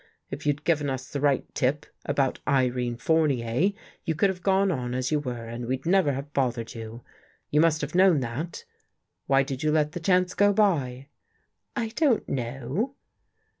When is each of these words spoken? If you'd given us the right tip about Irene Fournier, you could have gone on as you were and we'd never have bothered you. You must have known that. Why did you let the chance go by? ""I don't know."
If 0.31 0.47
you'd 0.47 0.63
given 0.63 0.89
us 0.89 1.07
the 1.11 1.21
right 1.21 1.45
tip 1.53 1.85
about 2.05 2.39
Irene 2.47 2.97
Fournier, 2.97 3.71
you 4.03 4.15
could 4.15 4.31
have 4.31 4.41
gone 4.41 4.71
on 4.71 4.95
as 4.95 5.11
you 5.11 5.19
were 5.19 5.45
and 5.45 5.67
we'd 5.67 5.85
never 5.85 6.13
have 6.13 6.33
bothered 6.33 6.73
you. 6.73 7.03
You 7.51 7.61
must 7.61 7.81
have 7.81 7.93
known 7.93 8.19
that. 8.21 8.65
Why 9.27 9.43
did 9.43 9.61
you 9.61 9.71
let 9.71 9.91
the 9.91 9.99
chance 9.99 10.33
go 10.33 10.53
by? 10.53 11.09
""I 11.75 11.89
don't 11.89 12.27
know." 12.27 12.95